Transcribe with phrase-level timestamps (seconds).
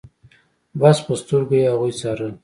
[0.79, 2.31] بس په سترګو يې هغوی څارل.